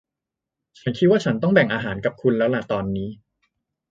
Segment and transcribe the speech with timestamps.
[0.79, 3.09] ฉันคิดว่าฉันต้องแบ่งอาหารกับคุณแล้วล่ะตอนนี้